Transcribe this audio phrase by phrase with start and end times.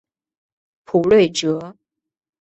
[0.83, 1.75] 卜睿哲。